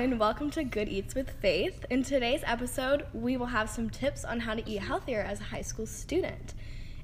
[0.00, 1.84] and welcome to Good Eats with Faith.
[1.90, 5.44] In today's episode, we will have some tips on how to eat healthier as a
[5.44, 6.54] high school student.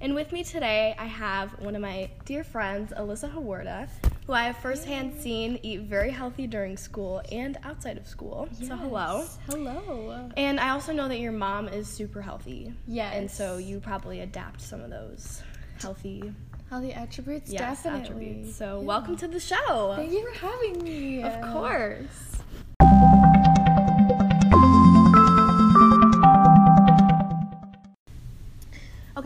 [0.00, 3.90] And with me today, I have one of my dear friends, Alyssa Hawarda,
[4.26, 8.48] who I have firsthand seen eat very healthy during school and outside of school.
[8.66, 9.26] So, hello.
[9.50, 10.30] Hello.
[10.38, 12.72] And I also know that your mom is super healthy.
[12.86, 13.12] Yes.
[13.14, 15.42] And so you probably adapt some of those
[15.82, 16.32] healthy
[16.70, 18.06] Healthy attributes, yes, definitely.
[18.06, 18.56] attributes.
[18.56, 18.86] So, Yeah.
[18.86, 19.92] welcome to the show.
[19.96, 21.22] Thank you for having me.
[21.22, 22.38] Of course.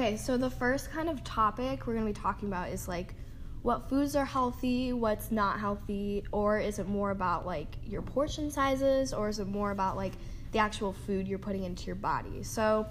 [0.00, 3.12] Okay, so the first kind of topic we're going to be talking about is like
[3.60, 8.50] what foods are healthy, what's not healthy, or is it more about like your portion
[8.50, 10.14] sizes, or is it more about like
[10.52, 12.42] the actual food you're putting into your body?
[12.42, 12.86] So,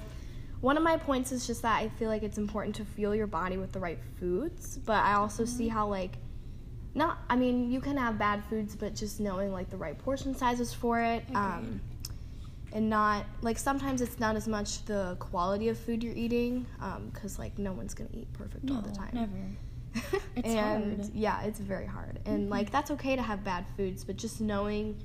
[0.61, 3.25] one of my points is just that I feel like it's important to fuel your
[3.25, 6.15] body with the right foods, but I also see how like
[6.93, 10.35] not I mean, you can have bad foods, but just knowing like the right portion
[10.35, 11.25] sizes for it.
[11.33, 11.81] Um
[12.73, 16.65] and not like sometimes it's not as much the quality of food you're eating
[17.11, 20.17] because like no one's gonna eat perfect all the time never.
[20.35, 20.83] It's and hard.
[21.01, 21.17] Mm-hmm.
[21.17, 24.97] yeah it's very hard and like that's okay to have bad foods but just knowing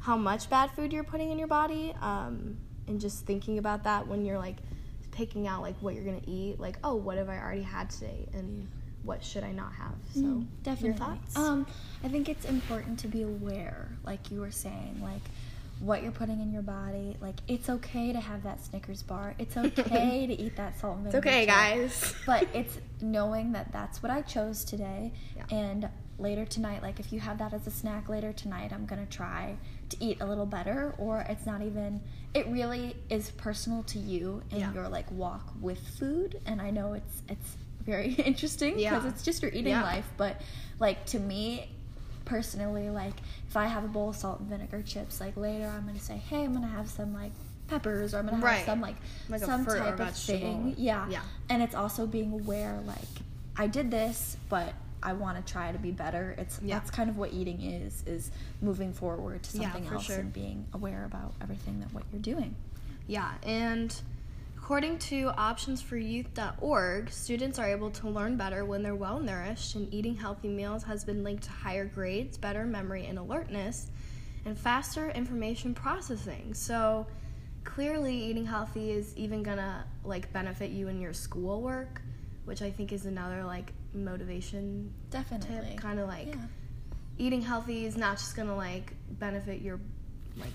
[0.00, 2.56] how much bad food you're putting in your body um,
[2.86, 4.56] and just thinking about that when you're like
[5.10, 8.28] picking out like what you're gonna eat like oh what have i already had today
[8.34, 8.68] and
[9.02, 10.88] what should i not have so Mm, definitely.
[10.90, 11.66] your thoughts Um,
[12.04, 15.22] I think it's important to be aware, like you were saying, like
[15.80, 17.16] what you're putting in your body.
[17.20, 19.34] Like it's okay to have that Snickers bar.
[19.38, 21.48] It's okay to eat that salt and it's okay chip.
[21.48, 25.44] guys but it's knowing that that's what I chose today, Yeah.
[25.56, 29.06] and later tonight, like if you have that as a snack later tonight, I'm gonna
[29.06, 29.56] try
[29.90, 32.00] to eat a little better, or it's not even.
[32.34, 34.72] It really is personal to you and Yeah.
[34.74, 37.56] your like walk with food, and I know it's it's
[37.86, 39.08] very interesting because Yeah.
[39.08, 40.40] it's just your eating life, but
[40.80, 41.70] like to me
[42.28, 43.14] personally like
[43.48, 46.16] if i have a bowl of salt and vinegar chips like later i'm gonna say
[46.16, 47.32] hey i'm gonna have some like
[47.68, 48.96] peppers or i'm gonna have some like,
[49.30, 51.22] Like some type of thing yeah Yeah.
[51.48, 52.98] and it's also being aware like
[53.56, 56.78] i did this but i want to try to be better it's Yeah.
[56.78, 58.30] that's kind of what eating is is
[58.60, 60.16] moving forward to something for else sure.
[60.18, 62.54] and being aware about everything that what you're doing
[63.06, 63.94] Yeah, and
[64.68, 70.14] according to optionsforyouth.org, students are able to learn better when they're well nourished, and eating
[70.14, 73.86] healthy meals has been linked to higher grades, better memory and alertness,
[74.44, 76.52] and faster information processing.
[76.52, 77.06] So
[77.64, 82.02] clearly, eating healthy is even gonna like benefit you in your schoolwork,
[82.44, 85.76] which I think is another like motivation definitely.
[85.78, 86.34] Kind of like yeah
[87.16, 89.80] eating healthy is not just gonna like benefit your
[90.36, 90.52] like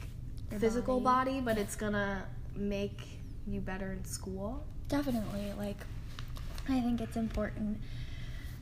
[0.51, 1.31] Your physical body.
[1.31, 2.23] body, but it's gonna
[2.55, 4.65] make you better in school.
[4.87, 5.77] definitely like
[6.69, 7.79] i think it's important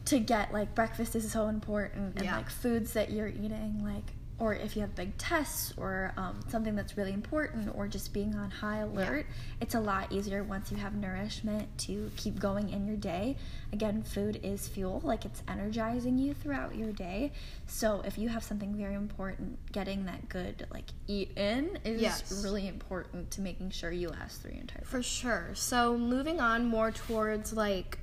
[0.06, 2.38] to get like breakfast is so important and Yeah.
[2.38, 6.76] like foods that you're eating like or if you have big tests or um, something
[6.76, 9.26] that's really important or just being on high alert
[9.62, 13.38] it's a lot easier once you have nourishment to keep going in your day
[13.72, 17.32] again food is fuel like it's energizing you throughout your day
[17.68, 22.44] so if you have something very important getting that good like eat in is Yes.
[22.44, 25.50] really important to making sure you last through your entire For sure.
[25.54, 28.00] So moving on more towards like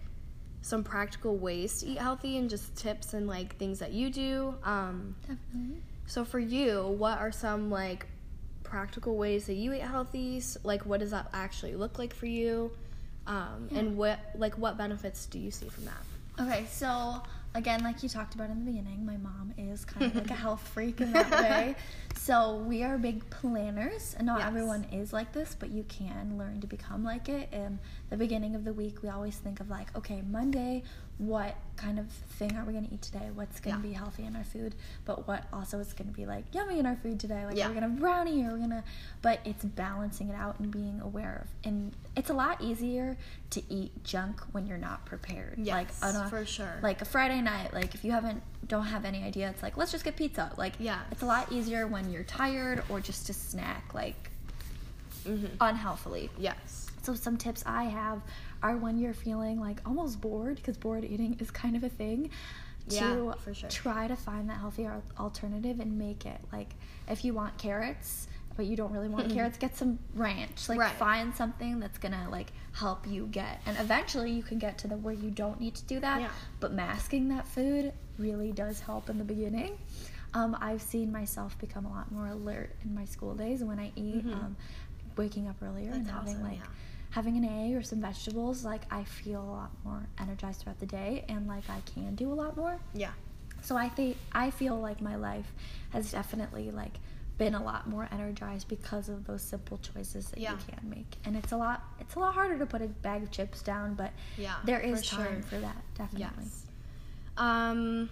[0.62, 4.54] some practical ways to eat healthy and just tips and like things that you do.
[4.64, 8.06] Um, definitely so for you, what are some like
[8.64, 10.42] practical ways that you eat healthy?
[10.64, 12.72] Like what does that actually look like for you?
[13.26, 16.02] Um, And what like what benefits do you see from that?
[16.40, 17.22] Okay, so
[17.54, 20.34] again, like you talked about in the beginning, my mom is kind of like a
[20.34, 21.76] health freak in that way.
[22.16, 24.48] So we are big planners, and not Yes.
[24.48, 27.48] everyone is like this, but you can learn to become like it.
[27.52, 27.78] And
[28.10, 30.82] the beginning of the week, we always think of like, okay, Monday,
[31.18, 33.28] what kind of thing are we gonna eat today?
[33.34, 33.82] What's gonna Yeah.
[33.82, 34.74] be healthy in our food?
[35.04, 37.44] But what also is gonna be like yummy in our food today?
[37.44, 37.68] Like Yeah.
[37.68, 38.84] we're gonna brownie, or we're gonna.
[39.22, 41.68] But it's balancing it out and being aware of.
[41.68, 43.16] And it's a lot easier
[43.50, 45.54] to eat junk when you're not prepared.
[45.58, 46.78] like Yes, on a, for sure.
[46.82, 49.90] like a Friday night, like if you haven't don't have any idea, it's like let's
[49.92, 50.52] just get pizza.
[50.58, 51.00] Like Yeah.
[51.10, 54.30] it's a lot easier when you're tired or just to snack like
[55.24, 55.46] Mm-hmm.
[55.60, 56.30] unhealthily.
[56.38, 56.86] Yes.
[57.02, 58.22] So some tips I have
[58.62, 62.30] are when you're feeling like almost bored because bored eating is kind of a thing.
[62.88, 63.68] Yeah, to for sure.
[63.68, 66.70] try to find that healthier alternative and make it like
[67.08, 70.92] if you want carrots but you don't really want carrots get some ranch like Right.
[70.96, 74.96] find something that's gonna like help you get and eventually you can get to the
[74.96, 76.30] where you don't need to do that Yeah.
[76.60, 79.78] but masking that food really does help in the beginning
[80.34, 83.92] um, i've seen myself become a lot more alert in my school days when i
[83.94, 84.56] eat um,
[85.16, 86.16] waking up earlier and Mm-hmm.
[86.18, 86.66] Having awesome, like yeah.
[87.10, 90.86] having an egg or some vegetables like i feel a lot more energized throughout the
[90.86, 93.12] day and like i can do a lot more Yeah.
[93.62, 95.52] so I think I feel like my life
[95.90, 96.94] has definitely like
[97.38, 100.52] been a lot more energized because of those simple choices that Yeah.
[100.52, 101.16] you can make.
[101.24, 103.94] And it's a lot it's a lot harder to put a bag of chips down,
[103.94, 105.42] but Yeah, there is for time sure.
[105.42, 106.44] for that, definitely.
[106.44, 106.66] Yes.
[107.36, 108.10] Um,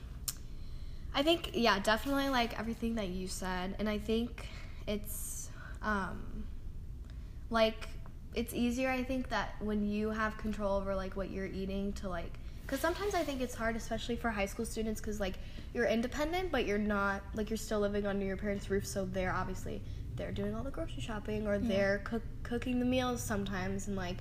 [1.14, 4.46] I think yeah, definitely like everything that you said, and I think
[4.87, 5.50] it's
[5.82, 6.44] um,
[7.50, 7.88] like
[8.34, 8.90] it's easier.
[8.90, 12.32] I think that when you have control over like what you're eating to like,
[12.67, 15.39] because sometimes I think it's hard, especially for high school students, because like
[15.73, 19.33] you're independent, but you're not like you're still living under your parents' roof, so they're
[19.33, 19.81] obviously
[20.17, 24.17] they're doing all the grocery shopping or they're cook, cooking the meals sometimes, and like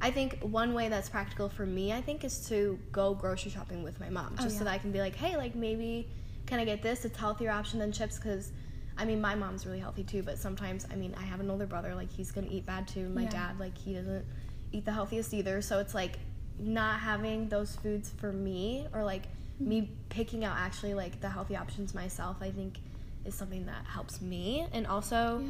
[0.00, 3.82] I think one way that's practical for me, I think, is to go grocery shopping
[3.82, 4.70] with my mom, oh, just so yeah.
[4.70, 6.08] that I can be like, hey, like maybe
[6.46, 7.04] can I get this?
[7.04, 8.52] It's a healthier option than chips because.
[8.96, 11.66] I mean, my mom's really healthy too, but sometimes, I mean, I have an older
[11.66, 13.08] brother, like, he's gonna eat bad too.
[13.08, 13.30] My Yeah.
[13.30, 14.24] dad, like, he doesn't
[14.70, 15.60] eat the healthiest either.
[15.62, 16.20] So it's like
[16.58, 19.68] not having those foods for me or like mm-hmm.
[19.68, 22.78] me picking out actually like the healthy options myself, I think
[23.24, 24.66] is something that helps me.
[24.72, 25.42] And also,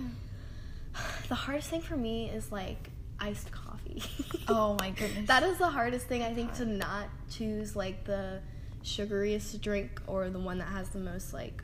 [1.28, 2.90] the hardest thing for me is like
[3.20, 4.02] iced coffee.
[4.46, 5.26] Oh my goodness.
[5.28, 8.40] that is the hardest thing I think to not choose like the
[8.82, 11.62] sugariest drink or the one that has the most like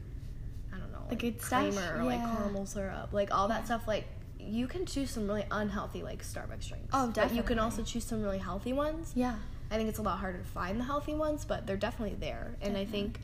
[0.74, 1.74] I don't know, like good stuff?
[1.74, 3.86] creamer or like caramel syrup, like all that stuff.
[3.86, 4.06] Like
[4.46, 6.88] you can choose some really unhealthy like Starbucks drinks.
[6.92, 9.12] Oh, But you can also choose some really healthy ones.
[9.14, 9.36] yeah.
[9.72, 12.56] I think it's a lot harder to find the healthy ones, but they're definitely there.
[12.60, 13.20] And I think,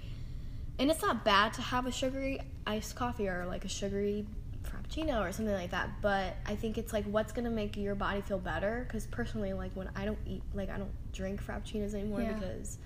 [0.79, 4.27] and it's not bad to have a sugary iced coffee or like a sugary
[4.63, 5.89] frappuccino or something like that.
[6.03, 8.85] But I think it's like what's gonna make your body feel better.
[8.87, 12.35] Because personally, like when I don't eat, like I don't drink frappuccinos anymore Yeah.
[12.35, 12.79] because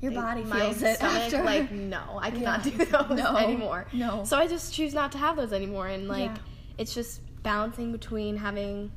[0.00, 1.42] Your body my feels it stomach, after.
[1.44, 2.72] Like no, I cannot Yeah.
[2.72, 3.36] do those No.
[3.36, 3.86] anymore.
[3.92, 4.24] No.
[4.24, 5.88] So I just choose not to have those anymore.
[5.88, 6.36] And like Yeah.
[6.78, 8.90] it's just balancing between having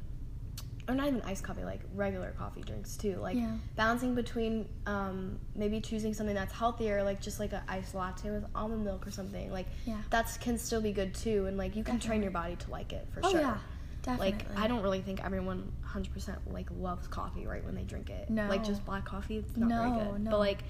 [0.90, 3.18] or not even iced coffee, like regular coffee drinks too.
[3.18, 3.58] Like Yeah.
[3.76, 8.46] balancing between um, maybe choosing something that's healthier, like just like an iced latte with
[8.56, 9.52] almond milk or something.
[9.52, 9.98] Like Yeah.
[10.10, 12.94] that's can still be good too, and like you can train your body to like
[12.94, 13.42] it for oh sure.
[13.42, 13.58] yeah.
[14.02, 14.32] Definitely.
[14.32, 18.30] Like I don't really think everyone 100% like loves coffee right when they drink it.
[18.30, 18.48] No.
[18.48, 20.22] Like just black coffee, it's not very No, good.
[20.24, 20.32] no.
[20.32, 20.64] But like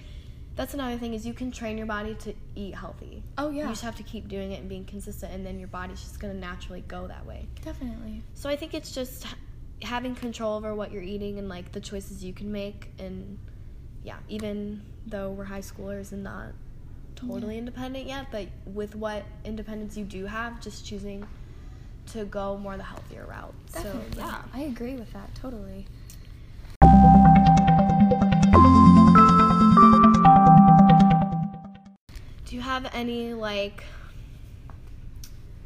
[0.58, 3.24] that's another thing is you can train your body to eat healthy.
[3.38, 3.64] Oh yeah.
[3.64, 6.20] You just have to keep doing it and being consistent, and then your body's just
[6.20, 7.48] gonna naturally go that way.
[7.64, 8.24] Definitely.
[8.34, 9.26] So I think it's just
[9.84, 13.38] having control over what you're eating and like the choices you can make and
[14.04, 16.54] yeah, even though we're high schoolers and not
[17.16, 21.28] totally independent yet, but with what independence you do have, just choosing
[22.08, 23.54] to go more the healthier route.
[23.74, 24.16] Definitely.
[24.16, 24.42] So yeah.
[24.54, 25.86] I agree with that totally.
[32.84, 33.84] Have any like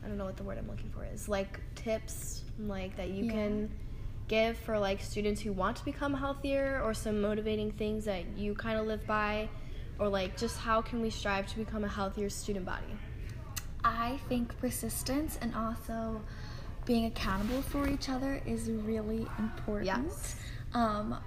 [0.03, 3.25] I don't know what the word I'm looking for is like tips like that you
[3.25, 3.31] Yeah.
[3.33, 3.69] can
[4.29, 8.55] give for like students who want to become healthier or some motivating things that you
[8.55, 9.49] kind of live by
[9.99, 12.95] or like just how can we strive to become a healthier student body?
[13.83, 16.21] I think persistence and also
[16.85, 19.85] being accountable for each other is really important.
[19.85, 20.35] Yes.
[20.73, 21.17] Um,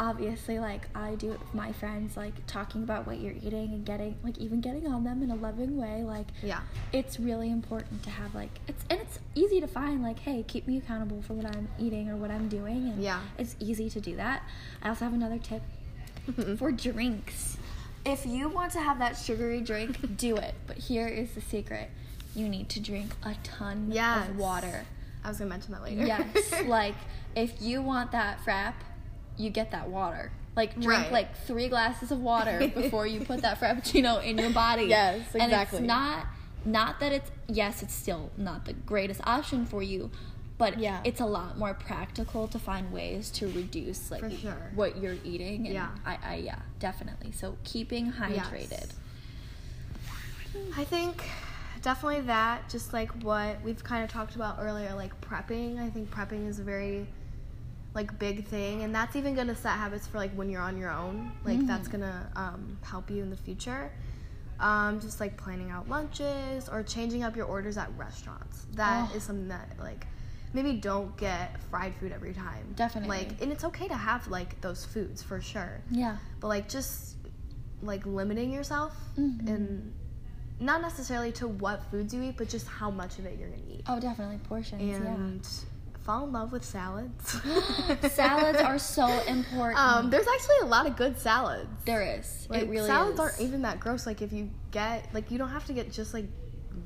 [0.00, 3.84] obviously, like I do it with my friends, like talking about what you're eating and
[3.84, 6.02] getting, like even getting on them in a loving way.
[6.02, 6.60] Like Yeah.
[6.92, 10.66] it's really important to have like it's and it's easy to find like, hey, keep
[10.66, 13.20] me accountable for what I'm eating or what I'm doing, and Yeah.
[13.38, 14.42] it's easy to do that.
[14.82, 15.62] I also have another tip
[16.28, 16.56] mm-hmm.
[16.56, 17.58] for drinks.
[18.04, 20.54] If you want to have that sugary drink, do it.
[20.66, 21.90] But here is the secret.
[22.34, 24.28] You need to drink a ton Yes.
[24.30, 24.86] of water.
[25.22, 26.06] I was to mention that later.
[26.06, 26.62] Yes.
[26.66, 26.94] like
[27.36, 28.72] if you want that frap,
[29.36, 30.32] you get that water.
[30.56, 31.12] Like drink Right.
[31.12, 34.84] like 3 glasses of water before you put that frappuccino in your body.
[34.84, 35.40] Yes, exactly.
[35.40, 36.26] And it's not
[36.64, 40.10] not that it's yes, it's still not the greatest option for you,
[40.58, 41.00] but Yeah.
[41.04, 44.70] it's a lot more practical to find ways to reduce like sure.
[44.74, 45.64] what you're eating.
[45.66, 45.88] And Yeah.
[46.04, 47.32] I, I yeah, definitely.
[47.32, 48.90] So keeping hydrated.
[50.76, 51.22] I think
[51.80, 55.78] definitely that, just like what we've kind of talked about earlier, like prepping.
[55.80, 57.06] I think prepping is a very
[57.94, 60.90] like big thing, and that's even gonna set habits for like when you're on your
[60.90, 61.32] own.
[61.44, 63.90] Like that's gonna um, help you in the future.
[64.60, 68.66] Um, just like planning out lunches or changing up your orders at restaurants.
[68.74, 69.26] That is Oh.
[69.28, 70.06] something that like
[70.52, 72.74] maybe don't get fried food every time.
[72.76, 73.08] Definitely.
[73.16, 76.16] Like, and it's okay to have like those foods for sure Yeah.
[76.40, 77.16] but like just
[77.82, 79.48] like limiting yourself Mhm.
[79.48, 79.92] and
[80.58, 83.62] not necessarily to what foods you eat but just how much of it you're gonna
[83.70, 84.82] eat Oh, definitely portions.
[84.82, 85.48] and
[86.10, 87.40] fall in love with salads.
[88.12, 89.78] Salads are so important.
[89.78, 92.46] um there's actually a lot of good salads there is.
[92.50, 93.20] like it really salads is.
[93.20, 96.12] aren't even that gross like if you get like you don't have to get just
[96.12, 96.24] like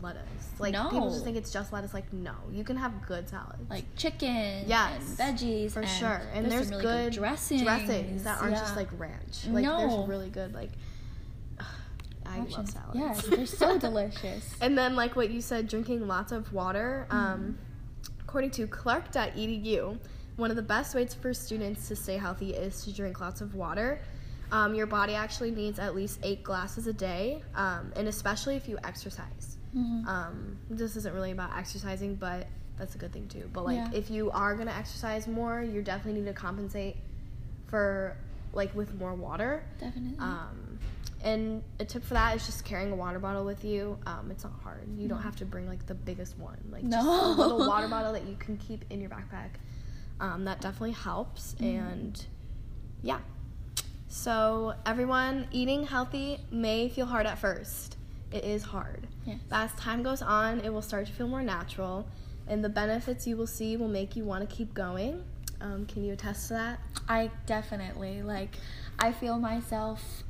[0.03, 0.23] lettuce
[0.59, 3.85] like people just think it's just lettuce like no you can have good salads like
[3.97, 8.41] chicken Yes, and veggies for and sure and there's, some really good, dressings dressings that
[8.43, 9.79] aren't just like ranch like No.
[9.79, 10.71] there's really good like
[12.27, 12.95] I love salads.
[12.95, 14.55] Yes, they're so delicious.
[14.61, 17.07] And then, like what you said, drinking lots of water.
[17.11, 17.59] Um,
[18.35, 19.97] according to Clark.edu,
[20.35, 23.55] one of the best ways for students to stay healthy is to drink lots of
[23.55, 24.01] water.
[24.51, 28.69] Um, your body actually needs at least eight glasses a day, um, and especially if
[28.69, 29.57] you exercise.
[29.73, 30.05] Mhm.
[30.09, 33.49] Um, this isn't really about exercising, but that's a good thing too.
[33.53, 33.91] But like, Yeah.
[33.93, 36.97] if you are gonna exercise more, you definitely need to compensate
[37.69, 38.17] for
[38.53, 39.63] like with more water.
[39.79, 40.19] Definitely.
[40.19, 40.81] Um,
[41.25, 43.99] and a tip for that is just carrying a water bottle with you.
[44.07, 44.87] Um, it's not hard.
[44.97, 46.59] You don't have to bring like the biggest one.
[46.71, 47.41] Like just Mm-hmm.
[47.41, 49.51] A little water bottle that you can keep in your backpack.
[50.21, 51.55] Um, that definitely helps.
[51.55, 51.65] Mm-hmm.
[51.65, 52.27] And
[53.03, 53.21] yeah.
[54.09, 57.97] So everyone, eating healthy may feel hard at first.
[58.31, 59.07] It is hard.
[59.25, 59.39] Yes.
[59.49, 62.07] But as time goes on, it will start to feel more natural,
[62.47, 65.25] and the benefits you will see will make you want to keep going.
[65.61, 66.81] Um, can you attest to that?
[67.09, 68.57] I definitely like
[68.99, 70.25] I feel myself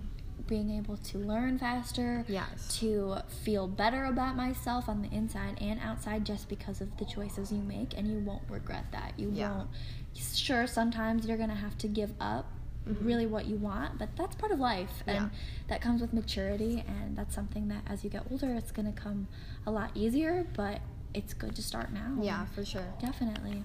[0.47, 2.79] being able to learn faster, Yes.
[2.81, 7.51] to feel better about myself on the inside and outside just because of the choices
[7.53, 9.15] you make and you won't regret that.
[9.19, 9.51] You Yeah.
[9.57, 9.71] won't
[10.15, 12.47] sure sometimes you're to have to give up
[12.87, 15.25] really what you want, but that's part of life and Mm-hmm.
[15.35, 15.41] Yeah.
[15.69, 19.27] that comes with maturity and that's something that as you get older it's to come
[19.67, 20.81] a lot easier, but
[21.15, 22.19] it's good to start now.
[22.21, 22.85] Yeah, for sure.
[23.01, 23.65] Definitely.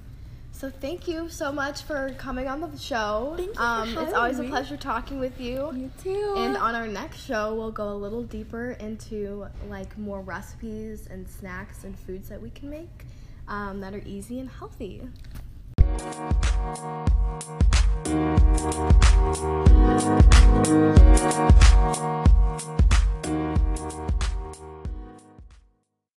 [0.51, 3.33] So thank you so much for coming on the show.
[3.37, 5.71] Thank you um, it's always a pleasure talking with you.
[5.73, 6.33] You too.
[6.37, 11.27] And on our next show, we'll go a little deeper into like more recipes and
[11.29, 13.05] snacks and foods that we can make
[13.47, 15.01] um, that are easy and healthy.